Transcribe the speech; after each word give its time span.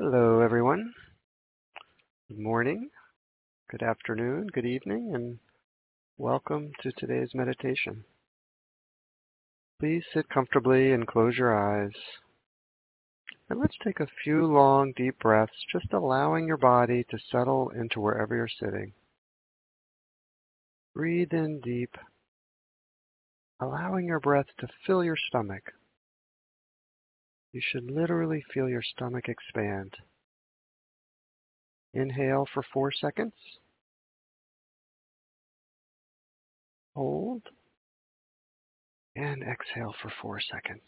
Hello, 0.00 0.42
everyone. 0.42 0.94
Good 2.28 2.38
morning, 2.38 2.90
good 3.68 3.82
afternoon, 3.82 4.46
good 4.52 4.64
evening, 4.64 5.10
and 5.12 5.40
welcome 6.16 6.70
to 6.82 6.92
today's 6.92 7.30
meditation. 7.34 8.04
Please 9.80 10.04
sit 10.14 10.28
comfortably 10.28 10.92
and 10.92 11.04
close 11.04 11.36
your 11.36 11.52
eyes. 11.52 11.90
And 13.50 13.58
let's 13.58 13.74
take 13.82 13.98
a 13.98 14.06
few 14.22 14.46
long, 14.46 14.92
deep 14.96 15.18
breaths, 15.18 15.64
just 15.72 15.92
allowing 15.92 16.46
your 16.46 16.58
body 16.58 17.04
to 17.10 17.18
settle 17.32 17.70
into 17.70 17.98
wherever 17.98 18.36
you're 18.36 18.46
sitting. 18.46 18.92
Breathe 20.94 21.32
in 21.32 21.58
deep, 21.58 21.96
allowing 23.60 24.06
your 24.06 24.20
breath 24.20 24.46
to 24.60 24.68
fill 24.86 25.02
your 25.02 25.18
stomach. 25.28 25.72
You 27.52 27.62
should 27.62 27.90
literally 27.90 28.44
feel 28.52 28.68
your 28.68 28.82
stomach 28.82 29.28
expand. 29.28 29.94
Inhale 31.94 32.46
for 32.52 32.62
four 32.62 32.92
seconds. 32.92 33.32
Hold. 36.94 37.42
And 39.16 39.42
exhale 39.42 39.94
for 40.00 40.12
four 40.20 40.40
seconds. 40.40 40.82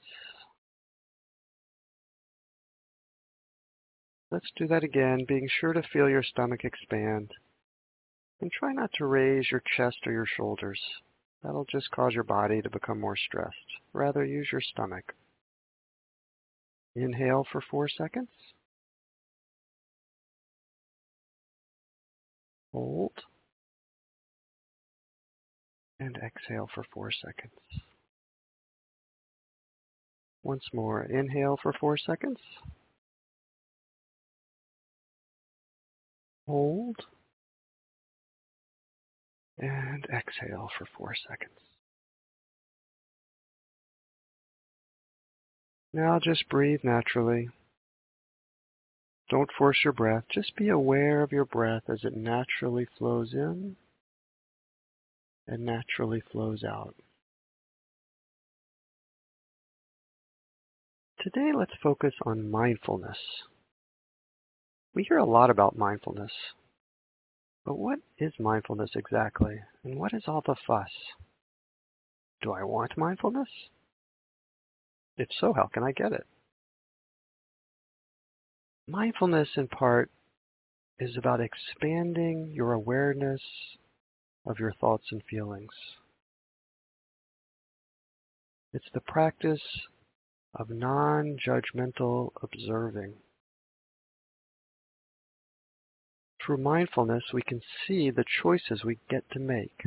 Let's 4.30 4.52
do 4.55 4.69
that 4.69 4.85
again, 4.85 5.24
being 5.27 5.49
sure 5.49 5.73
to 5.73 5.83
feel 5.83 6.09
your 6.09 6.23
stomach 6.23 6.65
expand. 6.65 7.33
And 8.41 8.52
try 8.52 8.73
not 8.73 8.93
to 8.95 9.07
raise 9.07 9.51
your 9.51 9.63
chest 9.77 9.99
or 10.07 10.13
your 10.13 10.27
shoulders. 10.27 10.80
That'll 11.43 11.65
just 11.65 11.91
cause 11.91 12.15
your 12.15 12.24
body 12.24 12.63
to 12.63 12.71
become 12.71 13.01
more 13.01 13.16
stressed. 13.16 13.57
Rather, 13.93 14.24
use 14.24 14.49
your 14.52 14.61
stomach. 14.61 15.15
Inhale 16.97 17.47
for 17.51 17.61
four 17.71 17.89
seconds. 17.89 18.29
Hold. 22.73 23.13
And 25.99 26.16
exhale 26.16 26.68
for 26.74 26.85
four 26.93 27.11
seconds. 27.13 27.52
Once 30.43 30.65
more, 30.73 31.02
inhale 31.02 31.59
for 31.63 31.73
four 31.73 31.96
seconds. 31.96 32.38
Hold. 36.46 36.96
And 39.59 40.07
exhale 40.07 40.71
for 40.79 40.87
four 40.96 41.15
seconds. 41.29 41.59
Now 45.93 46.19
just 46.19 46.49
breathe 46.49 46.80
naturally. 46.85 47.49
Don't 49.29 49.51
force 49.57 49.79
your 49.85 49.93
breath. 49.93 50.24
Just 50.33 50.57
be 50.57 50.69
aware 50.69 51.23
of 51.23 51.33
your 51.33 51.45
breath 51.45 51.83
as 51.88 52.05
it 52.05 52.16
naturally 52.16 52.87
flows 52.99 53.33
in 53.33 53.77
and 55.46 55.65
naturally 55.65 56.23
flows 56.33 56.63
out. 56.65 56.95
Today, 61.21 61.51
let's 61.55 61.73
focus 61.83 62.15
on 62.24 62.51
mindfulness. 62.51 63.18
We 64.94 65.05
hear 65.05 65.19
a 65.19 65.25
lot 65.25 65.50
about 65.50 65.77
mindfulness, 65.77 66.33
but 67.65 67.78
what 67.78 67.99
is 68.19 68.33
mindfulness 68.38 68.91
exactly? 68.97 69.61
And 69.84 69.99
what 69.99 70.15
is 70.15 70.22
all 70.27 70.43
the 70.44 70.56
fuss? 70.66 70.91
Do 72.43 72.53
I 72.53 72.65
want 72.65 72.97
mindfulness? 72.97 73.49
If 75.21 75.28
so, 75.38 75.53
how 75.53 75.69
can 75.71 75.82
I 75.82 75.93
get 75.93 76.12
it? 76.12 76.26
Mindfulness, 78.88 79.50
in 79.54 79.69
part, 79.69 80.10
is 80.99 81.15
about 81.19 81.43
expanding 81.43 82.50
your 82.54 82.72
awareness 82.72 83.43
of 84.47 84.59
your 84.59 84.72
thoughts 84.72 85.04
and 85.10 85.22
feelings. 85.28 85.72
It's 88.72 88.89
the 88.95 89.03
practice 89.03 89.61
of 90.55 90.71
non 90.71 91.37
judgmental 91.47 92.31
observing. 92.43 93.12
Through 96.43 96.62
mindfulness, 96.62 97.25
we 97.34 97.43
can 97.43 97.61
see 97.87 98.09
the 98.09 98.25
choices 98.43 98.84
we 98.84 98.97
get 99.11 99.31
to 99.33 99.39
make 99.39 99.83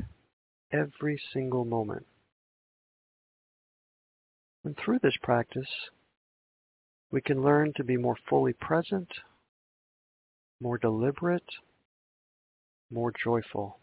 every 0.72 1.19
single 1.34 1.66
moment. 1.66 2.06
And 4.63 4.78
through 4.78 5.00
this 5.00 5.18
practice, 5.22 5.69
we 7.12 7.22
can 7.22 7.44
learn 7.44 7.74
to 7.75 7.84
be 7.84 7.97
more 7.97 8.18
fully 8.29 8.53
present, 8.53 9.09
more 10.62 10.78
deliberate, 10.78 11.50
more 12.90 13.12
joyful. 13.23 13.78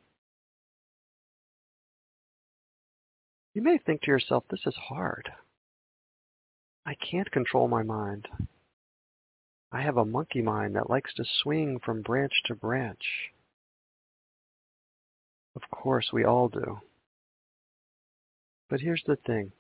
You 3.53 3.63
may 3.63 3.79
think 3.79 4.03
to 4.03 4.11
yourself, 4.11 4.45
this 4.49 4.67
is 4.67 4.75
hard. 4.89 5.31
I 6.87 6.95
can't 6.95 7.31
control 7.31 7.69
my 7.69 7.83
mind. 7.83 8.27
I 9.73 9.83
have 9.83 9.97
a 9.97 10.05
monkey 10.05 10.43
mind 10.43 10.77
that 10.77 10.91
likes 10.91 11.13
to 11.15 11.25
swing 11.43 11.79
from 11.85 12.03
branch 12.03 12.33
to 12.47 12.55
branch. 12.55 13.31
Of 15.55 15.63
course, 15.71 16.11
we 16.13 16.25
all 16.25 16.49
do. 16.49 16.81
But 18.69 18.81
here's 18.81 19.03
the 19.07 19.17
thing 19.17 19.53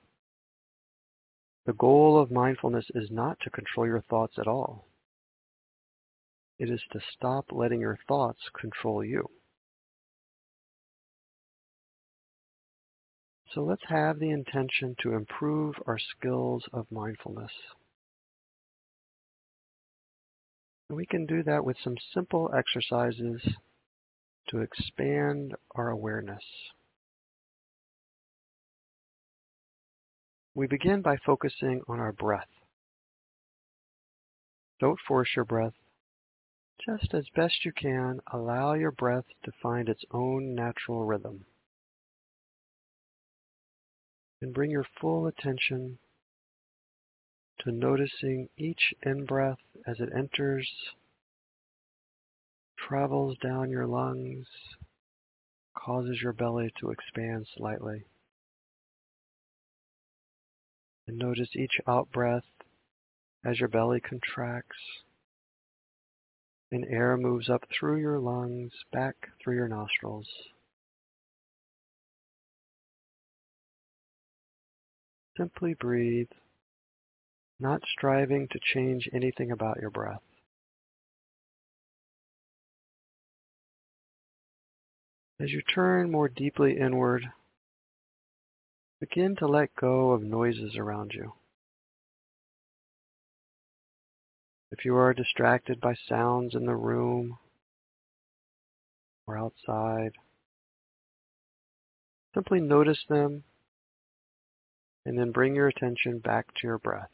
the 1.66 1.72
goal 1.74 2.18
of 2.18 2.30
mindfulness 2.30 2.86
is 2.94 3.10
not 3.10 3.38
to 3.40 3.50
control 3.50 3.86
your 3.86 4.02
thoughts 4.02 4.34
at 4.38 4.46
all. 4.46 4.88
It 6.58 6.70
is 6.70 6.82
to 6.92 7.00
stop 7.16 7.46
letting 7.52 7.80
your 7.80 7.98
thoughts 8.06 8.40
control 8.58 9.04
you. 9.04 9.28
So 13.54 13.62
let's 13.62 13.82
have 13.88 14.18
the 14.18 14.30
intention 14.30 14.94
to 15.02 15.14
improve 15.14 15.74
our 15.86 15.98
skills 15.98 16.62
of 16.72 16.86
mindfulness. 16.90 17.50
And 20.88 20.96
we 20.96 21.06
can 21.06 21.26
do 21.26 21.42
that 21.44 21.64
with 21.64 21.76
some 21.82 21.96
simple 22.14 22.50
exercises 22.56 23.40
to 24.48 24.60
expand 24.60 25.54
our 25.74 25.90
awareness. 25.90 26.42
We 30.54 30.66
begin 30.66 31.00
by 31.00 31.16
focusing 31.24 31.82
on 31.88 32.00
our 32.00 32.12
breath. 32.12 32.48
Don't 34.80 34.98
force 35.06 35.28
your 35.36 35.44
breath. 35.44 35.74
Just 36.84 37.14
as 37.14 37.24
best 37.36 37.64
you 37.64 37.72
can, 37.72 38.20
allow 38.32 38.72
your 38.74 38.90
breath 38.90 39.26
to 39.44 39.52
find 39.62 39.88
its 39.88 40.02
own 40.10 40.54
natural 40.54 41.04
rhythm. 41.04 41.44
And 44.40 44.54
bring 44.54 44.70
your 44.70 44.86
full 45.00 45.26
attention 45.26 45.98
to 47.60 47.70
noticing 47.70 48.48
each 48.56 48.94
in-breath 49.02 49.58
as 49.86 50.00
it 50.00 50.08
enters, 50.16 50.68
travels 52.78 53.36
down 53.42 53.70
your 53.70 53.86
lungs, 53.86 54.46
causes 55.76 56.20
your 56.22 56.32
belly 56.32 56.72
to 56.80 56.90
expand 56.90 57.46
slightly. 57.56 58.04
And 61.10 61.18
notice 61.18 61.56
each 61.56 61.80
out 61.88 62.08
breath 62.12 62.44
as 63.44 63.58
your 63.58 63.68
belly 63.68 63.98
contracts 63.98 64.76
and 66.70 66.84
air 66.88 67.16
moves 67.16 67.50
up 67.50 67.64
through 67.68 67.98
your 67.98 68.20
lungs, 68.20 68.70
back 68.92 69.16
through 69.42 69.56
your 69.56 69.66
nostrils. 69.66 70.28
Simply 75.36 75.74
breathe, 75.74 76.30
not 77.58 77.82
striving 77.98 78.46
to 78.46 78.60
change 78.72 79.08
anything 79.12 79.50
about 79.50 79.78
your 79.80 79.90
breath. 79.90 80.22
As 85.40 85.50
you 85.50 85.60
turn 85.74 86.12
more 86.12 86.28
deeply 86.28 86.78
inward, 86.78 87.24
Begin 89.00 89.34
to 89.36 89.46
let 89.46 89.74
go 89.76 90.12
of 90.12 90.22
noises 90.22 90.76
around 90.76 91.12
you. 91.14 91.32
If 94.70 94.84
you 94.84 94.94
are 94.94 95.14
distracted 95.14 95.80
by 95.80 95.94
sounds 96.06 96.54
in 96.54 96.66
the 96.66 96.76
room 96.76 97.38
or 99.26 99.38
outside, 99.38 100.12
simply 102.34 102.60
notice 102.60 103.02
them 103.08 103.42
and 105.06 105.18
then 105.18 105.32
bring 105.32 105.54
your 105.54 105.68
attention 105.68 106.18
back 106.18 106.48
to 106.54 106.66
your 106.66 106.78
breath. 106.78 107.10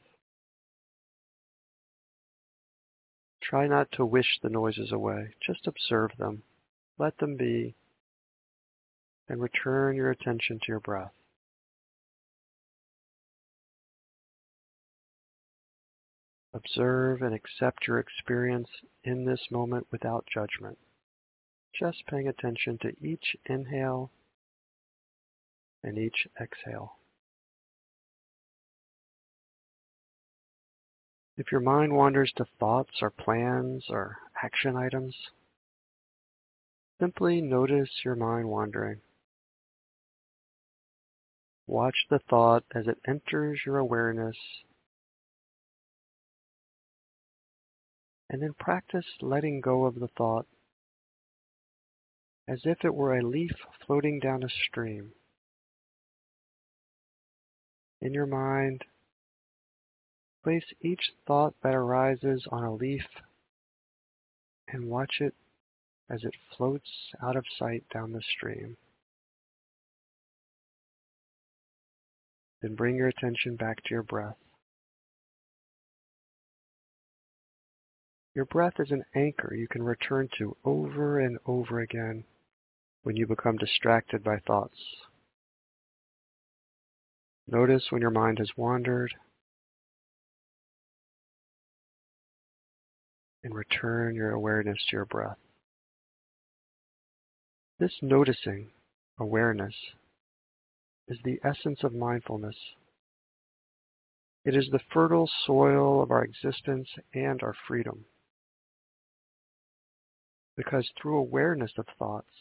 Try 3.40 3.68
not 3.68 3.92
to 3.92 4.04
wish 4.04 4.40
the 4.42 4.48
noises 4.50 4.90
away. 4.90 5.34
Just 5.46 5.68
observe 5.68 6.10
them. 6.18 6.42
Let 6.98 7.16
them 7.18 7.36
be 7.36 7.76
and 9.28 9.40
return 9.40 9.94
your 9.94 10.10
attention 10.10 10.58
to 10.58 10.64
your 10.66 10.80
breath. 10.80 11.12
Observe 16.56 17.20
and 17.20 17.34
accept 17.34 17.86
your 17.86 17.98
experience 17.98 18.68
in 19.04 19.26
this 19.26 19.50
moment 19.50 19.86
without 19.92 20.24
judgment. 20.32 20.78
Just 21.78 22.06
paying 22.06 22.28
attention 22.28 22.78
to 22.78 22.96
each 22.98 23.36
inhale 23.44 24.10
and 25.82 25.98
each 25.98 26.26
exhale. 26.40 26.96
If 31.36 31.52
your 31.52 31.60
mind 31.60 31.94
wanders 31.94 32.32
to 32.36 32.46
thoughts 32.58 33.02
or 33.02 33.10
plans 33.10 33.84
or 33.90 34.16
action 34.42 34.76
items, 34.76 35.14
simply 36.98 37.42
notice 37.42 37.90
your 38.02 38.16
mind 38.16 38.48
wandering. 38.48 39.02
Watch 41.66 42.06
the 42.08 42.20
thought 42.30 42.64
as 42.74 42.86
it 42.86 42.96
enters 43.06 43.60
your 43.66 43.76
awareness 43.76 44.36
and 48.28 48.42
then 48.42 48.54
practice 48.58 49.06
letting 49.20 49.60
go 49.60 49.84
of 49.84 49.96
the 49.96 50.08
thought 50.16 50.46
as 52.48 52.60
if 52.64 52.84
it 52.84 52.94
were 52.94 53.16
a 53.16 53.26
leaf 53.26 53.52
floating 53.84 54.20
down 54.20 54.42
a 54.42 54.48
stream. 54.48 55.12
In 58.00 58.14
your 58.14 58.26
mind, 58.26 58.84
place 60.44 60.64
each 60.80 61.12
thought 61.26 61.54
that 61.62 61.74
arises 61.74 62.46
on 62.52 62.62
a 62.62 62.74
leaf 62.74 63.06
and 64.68 64.88
watch 64.88 65.16
it 65.20 65.34
as 66.08 66.22
it 66.22 66.34
floats 66.56 66.90
out 67.22 67.36
of 67.36 67.44
sight 67.58 67.84
down 67.92 68.12
the 68.12 68.22
stream. 68.36 68.76
Then 72.62 72.74
bring 72.74 72.96
your 72.96 73.08
attention 73.08 73.56
back 73.56 73.82
to 73.84 73.90
your 73.90 74.02
breath. 74.02 74.36
Your 78.36 78.44
breath 78.44 78.74
is 78.78 78.90
an 78.90 79.02
anchor 79.14 79.54
you 79.54 79.66
can 79.66 79.82
return 79.82 80.28
to 80.36 80.58
over 80.62 81.18
and 81.18 81.38
over 81.46 81.80
again 81.80 82.24
when 83.02 83.16
you 83.16 83.26
become 83.26 83.56
distracted 83.56 84.22
by 84.22 84.40
thoughts. 84.40 84.76
Notice 87.48 87.86
when 87.88 88.02
your 88.02 88.10
mind 88.10 88.38
has 88.38 88.50
wandered 88.54 89.14
and 93.42 93.54
return 93.54 94.14
your 94.14 94.32
awareness 94.32 94.84
to 94.90 94.96
your 94.96 95.06
breath. 95.06 95.38
This 97.78 97.96
noticing 98.02 98.68
awareness 99.18 99.74
is 101.08 101.16
the 101.24 101.40
essence 101.42 101.82
of 101.82 101.94
mindfulness. 101.94 102.56
It 104.44 104.54
is 104.54 104.68
the 104.70 104.80
fertile 104.92 105.30
soil 105.46 106.02
of 106.02 106.10
our 106.10 106.22
existence 106.22 106.90
and 107.14 107.42
our 107.42 107.54
freedom. 107.66 108.04
Because 110.56 110.88
through 111.00 111.18
awareness 111.18 111.72
of 111.76 111.86
thoughts, 111.98 112.32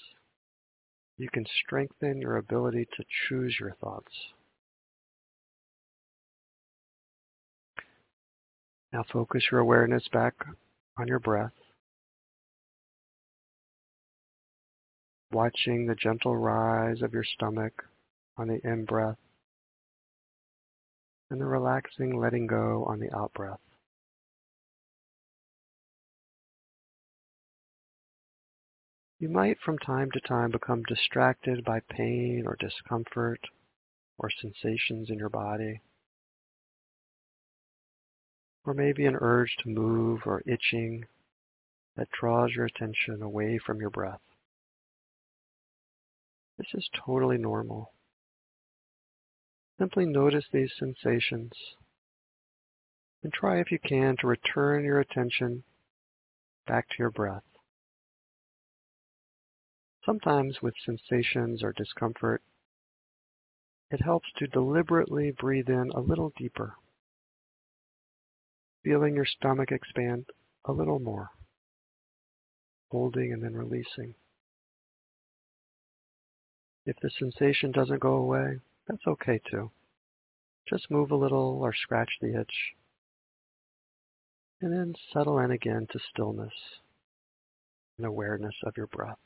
you 1.18 1.30
can 1.30 1.46
strengthen 1.64 2.22
your 2.22 2.38
ability 2.38 2.88
to 2.98 3.04
choose 3.28 3.58
your 3.60 3.76
thoughts. 3.82 4.12
Now 8.94 9.04
focus 9.12 9.44
your 9.52 9.60
awareness 9.60 10.08
back 10.14 10.34
on 10.98 11.08
your 11.08 11.20
breath, 11.20 11.52
watching 15.32 15.86
the 15.86 15.96
gentle 15.96 16.38
rise 16.38 17.02
of 17.02 17.14
your 17.14 17.26
stomach 17.26 17.84
on 18.38 18.48
the 18.48 18.60
in 18.64 18.86
breath 18.86 19.18
and 21.30 21.42
the 21.42 21.46
relaxing 21.46 22.18
letting 22.18 22.48
go 22.48 22.86
on 22.86 23.00
the 23.00 23.14
out 23.14 23.34
breath. 23.34 23.60
You 29.18 29.30
might 29.30 29.60
from 29.60 29.78
time 29.78 30.12
to 30.12 30.20
time 30.20 30.52
become 30.52 30.84
distracted 30.84 31.64
by 31.64 31.80
pain 31.80 32.44
or 32.46 32.58
discomfort 32.58 33.40
or 34.18 34.30
sensations 34.30 35.10
in 35.10 35.18
your 35.18 35.30
body. 35.30 35.82
Or 38.66 38.74
maybe 38.74 39.06
an 39.06 39.16
urge 39.16 39.56
to 39.64 39.70
move 39.70 40.22
or 40.26 40.44
itching 40.46 41.06
that 41.96 42.10
draws 42.12 42.52
your 42.52 42.66
attention 42.66 43.22
away 43.22 43.58
from 43.58 43.80
your 43.80 43.90
breath. 43.90 44.20
This 46.58 46.68
is 46.74 46.90
totally 47.06 47.38
normal. 47.38 47.94
Simply 49.78 50.06
notice 50.06 50.46
these 50.52 50.72
sensations 50.78 51.54
and 53.24 53.32
try 53.32 53.60
if 53.60 53.72
you 53.72 53.80
can 53.80 54.18
to 54.18 54.28
return 54.28 54.84
your 54.84 55.00
attention 55.00 55.64
back 56.68 56.88
to 56.90 56.96
your 57.00 57.12
breath. 57.12 57.44
Sometimes 60.06 60.62
with 60.62 60.76
sensations 60.86 61.64
or 61.64 61.74
discomfort, 61.74 62.44
it 63.90 64.02
helps 64.02 64.28
to 64.38 64.46
deliberately 64.48 65.32
breathe 65.32 65.70
in 65.70 65.90
a 65.96 66.00
little 66.00 66.32
deeper, 66.38 66.76
feeling 68.84 69.16
your 69.16 69.26
stomach 69.26 69.72
expand 69.72 70.26
a 70.66 70.72
little 70.72 71.00
more, 71.00 71.30
holding 72.92 73.34
and 73.34 73.44
then 73.44 73.54
releasing. 73.54 74.14
If 76.86 76.98
the 77.02 77.10
sensation 77.10 77.72
doesn't 77.72 78.00
go 78.00 78.14
away, 78.14 78.60
that's 78.88 79.08
okay 79.08 79.42
too. 79.50 79.72
Just 80.70 80.92
move 80.92 81.10
a 81.10 81.16
little 81.16 81.60
or 81.64 81.74
scratch 81.74 82.12
the 82.22 82.40
itch, 82.40 82.76
and 84.62 84.72
then 84.72 84.94
settle 85.12 85.40
in 85.40 85.50
again 85.50 85.88
to 85.92 86.00
stillness 86.12 86.54
and 87.98 88.06
awareness 88.06 88.56
of 88.64 88.78
your 88.78 88.88
breath. 88.88 89.18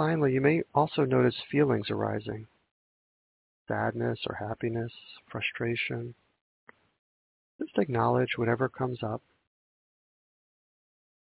Finally, 0.00 0.32
you 0.32 0.40
may 0.40 0.62
also 0.74 1.04
notice 1.04 1.36
feelings 1.52 1.90
arising 1.90 2.46
sadness 3.68 4.18
or 4.26 4.34
happiness, 4.34 4.90
frustration. 5.30 6.14
Just 7.58 7.76
acknowledge 7.76 8.38
whatever 8.38 8.66
comes 8.70 9.02
up, 9.02 9.20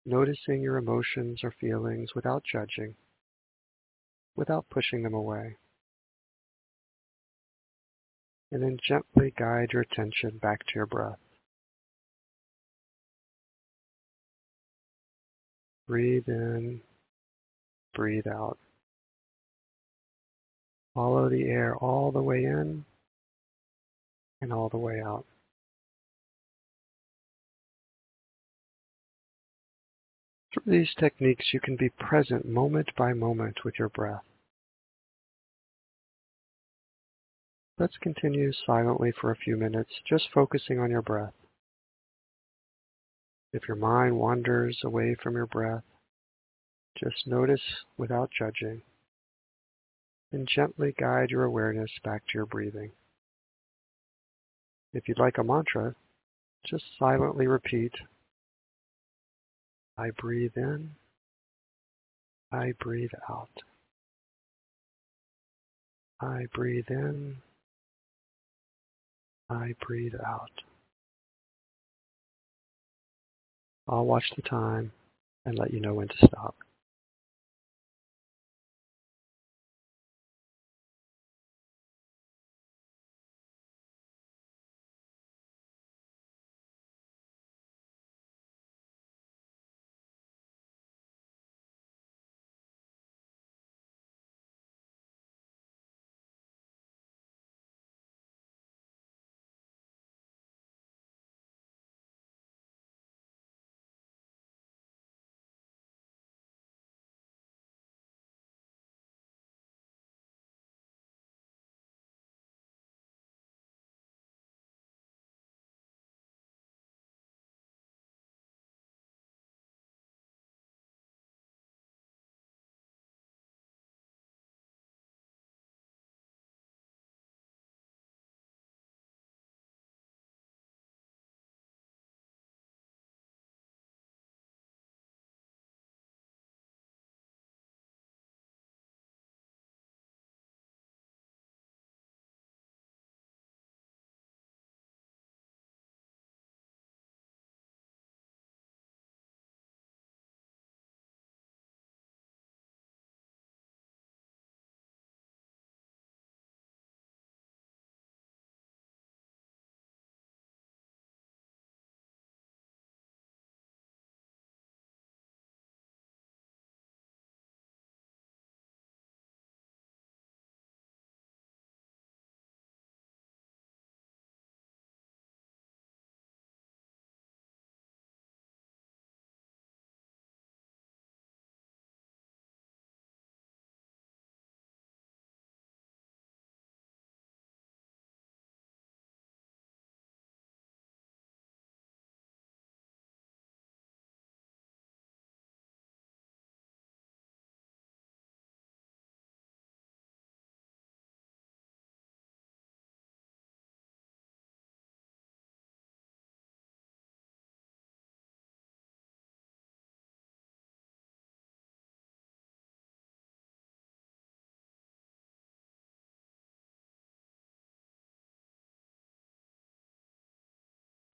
noticing 0.04 0.60
your 0.60 0.76
emotions 0.76 1.44
or 1.44 1.54
feelings 1.60 2.16
without 2.16 2.42
judging, 2.42 2.96
without 4.34 4.66
pushing 4.70 5.04
them 5.04 5.14
away. 5.14 5.56
And 8.50 8.60
then 8.60 8.76
gently 8.88 9.32
guide 9.38 9.68
your 9.72 9.82
attention 9.82 10.38
back 10.38 10.66
to 10.66 10.72
your 10.74 10.86
breath. 10.86 11.20
Breathe 15.86 16.26
in 16.26 16.81
breathe 17.94 18.26
out. 18.26 18.58
Follow 20.94 21.29
the 21.29 21.44
air 21.44 21.74
all 21.77 22.13
the 22.13 22.22
way 22.22 22.44
in 22.44 22.84
and 24.41 24.53
all 24.53 24.69
the 24.69 24.79
way 24.79 25.01
out. 25.01 25.24
Through 30.53 30.72
these 30.72 30.94
techniques, 31.01 31.53
you 31.53 31.58
can 31.58 31.74
be 31.74 31.89
present 31.89 32.46
moment 32.46 32.91
by 32.96 33.13
moment 33.13 33.65
with 33.65 33.74
your 33.77 33.89
breath. 33.89 34.22
Let's 37.77 37.96
continue 38.01 38.53
silently 38.65 39.13
for 39.20 39.32
a 39.32 39.36
few 39.36 39.56
minutes, 39.56 39.91
just 40.08 40.29
focusing 40.32 40.79
on 40.79 40.93
your 40.93 41.03
breath. 41.03 41.34
If 43.53 43.67
your 43.67 43.77
mind 43.77 44.17
wanders 44.17 44.79
away 44.84 45.17
from 45.20 45.34
your 45.34 45.46
breath, 45.46 45.82
just 46.96 47.27
notice 47.27 47.63
without 47.96 48.31
judging 48.39 48.82
and 50.34 50.48
gently 50.48 50.93
guide 50.98 51.31
your 51.31 51.44
awareness 51.44 51.91
back 52.03 52.22
to 52.26 52.32
your 52.34 52.46
breathing. 52.46 52.91
If 54.93 55.08
you'd 55.08 55.19
like 55.19 55.38
a 55.38 55.44
mantra, 55.44 55.94
just 56.67 56.84
silently 56.98 57.46
repeat, 57.46 57.93
I 59.96 60.10
breathe 60.10 60.56
in, 60.56 60.91
I 62.50 62.72
breathe 62.81 63.12
out. 63.31 63.48
I 66.20 66.46
breathe 66.53 66.91
in, 66.91 67.36
I 69.48 69.74
breathe 69.86 70.14
out. 70.26 70.50
I'll 73.86 74.06
watch 74.06 74.24
the 74.34 74.43
time 74.43 74.91
and 75.44 75.56
let 75.56 75.72
you 75.72 75.81
know 75.81 75.94
when 75.94 76.08
to 76.08 76.26
stop. 76.26 76.56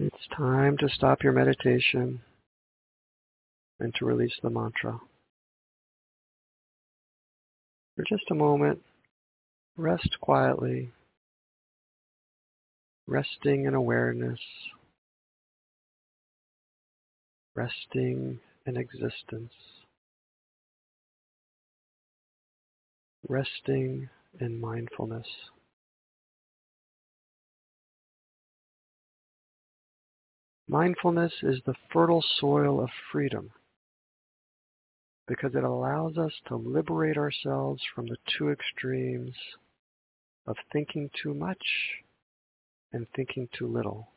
It's 0.02 0.26
time 0.34 0.78
to 0.78 0.88
stop 0.88 1.22
your 1.22 1.34
meditation 1.34 2.22
and 3.78 3.94
to 3.96 4.06
release 4.06 4.32
the 4.42 4.48
mantra. 4.48 4.98
For 7.94 8.04
just 8.08 8.24
a 8.30 8.34
moment, 8.34 8.80
rest 9.76 10.16
quietly, 10.22 10.90
resting 13.06 13.66
in 13.66 13.74
awareness, 13.74 14.40
resting 17.54 18.40
in 18.64 18.78
existence, 18.78 19.52
resting 23.28 24.08
in 24.40 24.58
mindfulness. 24.58 25.26
Mindfulness 30.70 31.32
is 31.42 31.60
the 31.66 31.74
fertile 31.92 32.22
soil 32.38 32.80
of 32.80 32.90
freedom 33.10 33.50
because 35.26 35.56
it 35.56 35.64
allows 35.64 36.16
us 36.16 36.30
to 36.46 36.54
liberate 36.54 37.16
ourselves 37.16 37.82
from 37.92 38.06
the 38.06 38.16
two 38.38 38.50
extremes 38.50 39.34
of 40.46 40.54
thinking 40.72 41.10
too 41.20 41.34
much 41.34 41.58
and 42.92 43.04
thinking 43.16 43.48
too 43.58 43.66
little, 43.66 44.10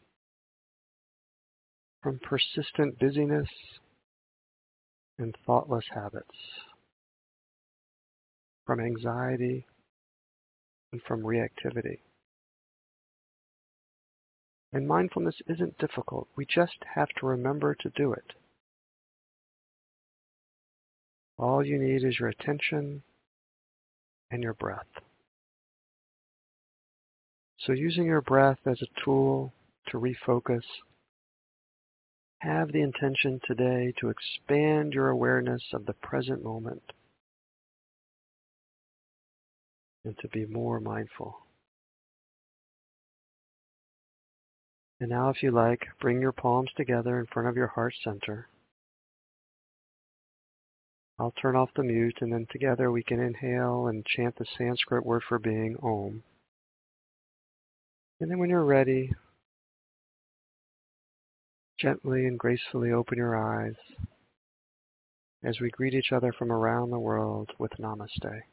from 2.03 2.19
persistent 2.19 2.99
busyness 2.99 3.49
and 5.17 5.35
thoughtless 5.47 5.85
habits, 5.91 6.37
from 8.67 8.79
anxiety 8.79 9.65
and 10.91 11.01
from 11.07 11.23
reactivity. 11.23 11.97
And 14.73 14.87
mindfulness 14.87 15.35
isn't 15.47 15.77
difficult. 15.77 16.27
We 16.35 16.45
just 16.47 16.77
have 16.95 17.09
to 17.19 17.27
remember 17.27 17.75
to 17.75 17.89
do 17.95 18.11
it. 18.11 18.33
All 21.37 21.63
you 21.63 21.77
need 21.77 22.03
is 22.03 22.19
your 22.19 22.29
attention 22.29 23.03
and 24.31 24.41
your 24.41 24.55
breath. 24.55 24.87
So 27.59 27.71
using 27.71 28.05
your 28.05 28.21
breath 28.21 28.59
as 28.65 28.81
a 28.81 29.03
tool 29.05 29.53
to 29.89 29.99
refocus, 29.99 30.63
have 32.39 32.71
the 32.71 32.81
intention 32.81 33.39
today 33.45 33.93
to 33.99 34.09
expand 34.09 34.93
your 34.93 35.09
awareness 35.09 35.61
of 35.71 35.85
the 35.85 35.93
present 35.93 36.43
moment 36.43 36.81
and 40.03 40.17
to 40.19 40.27
be 40.27 40.45
more 40.45 40.79
mindful. 40.79 41.42
And 45.03 45.11
now, 45.11 45.29
if 45.29 45.43
you 45.43 45.51
like, 45.51 45.85
bring 45.99 46.21
your 46.21 46.31
palms 46.31 46.69
together 46.77 47.19
in 47.19 47.25
front 47.25 47.49
of 47.49 47.57
your 47.57 47.67
heart 47.67 47.93
center. 48.05 48.47
I'll 51.19 51.33
turn 51.41 51.57
off 51.57 51.71
the 51.75 51.83
mute 51.83 52.19
and 52.21 52.31
then 52.31 52.47
together 52.49 52.89
we 52.89 53.03
can 53.03 53.19
inhale 53.19 53.87
and 53.87 54.05
chant 54.05 54.37
the 54.37 54.45
Sanskrit 54.57 55.05
word 55.05 55.23
for 55.27 55.39
being, 55.39 55.75
Om. 55.83 56.23
And 58.21 58.31
then 58.31 58.39
when 58.39 58.49
you're 58.49 58.63
ready, 58.63 59.11
gently 61.77 62.25
and 62.25 62.39
gracefully 62.39 62.93
open 62.93 63.17
your 63.17 63.35
eyes 63.35 63.75
as 65.43 65.59
we 65.59 65.69
greet 65.69 65.95
each 65.95 66.13
other 66.13 66.31
from 66.31 66.49
around 66.49 66.91
the 66.91 66.99
world 66.99 67.49
with 67.59 67.71
Namaste. 67.77 68.43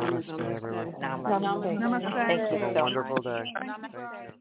Namaste, 0.00 0.56
everyone. 0.56 0.92
Namaste. 1.00 1.78
Namaste. 1.78 2.26
Thank 2.26 2.50
you 2.50 2.58
Have 2.58 2.70
a 2.70 2.74
so 2.74 2.82
wonderful 2.82 3.16
much. 3.16 3.24
day. 3.24 3.44
Namaste. 3.66 3.92
Thank 3.92 4.12
you. 4.22 4.40